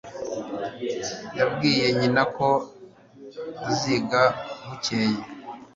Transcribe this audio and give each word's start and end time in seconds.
yabwiye 1.37 1.85
nyina 1.97 2.21
ko 2.35 2.49
aziga 3.69 4.21
bukeye 4.65 5.21